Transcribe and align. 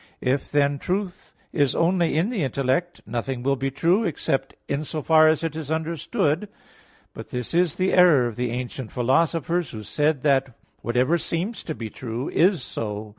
If, 0.21 0.49
then, 0.51 0.79
truth 0.79 1.31
is 1.53 1.75
only 1.75 2.17
in 2.17 2.31
the 2.31 2.41
intellect, 2.41 3.01
nothing 3.05 3.43
will 3.43 3.55
be 3.55 3.69
true 3.69 4.03
except 4.03 4.55
in 4.67 4.83
so 4.83 5.03
far 5.03 5.27
as 5.27 5.43
it 5.43 5.55
is 5.55 5.71
understood. 5.71 6.49
But 7.13 7.29
this 7.29 7.53
is 7.53 7.75
the 7.75 7.93
error 7.93 8.25
of 8.25 8.35
the 8.35 8.49
ancient 8.49 8.91
philosophers, 8.91 9.69
who 9.69 9.83
said 9.83 10.23
that 10.23 10.55
whatever 10.81 11.19
seems 11.19 11.63
to 11.65 11.75
be 11.75 11.91
true 11.91 12.29
is 12.29 12.63
so. 12.63 13.09